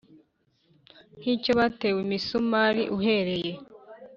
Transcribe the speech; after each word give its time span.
nk 1.19 1.25
icyo 1.33 1.51
batewe 1.59 1.99
imisumari 2.05 2.83
Uhereye 2.97 3.51